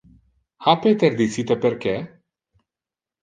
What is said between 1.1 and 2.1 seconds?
dicite perque?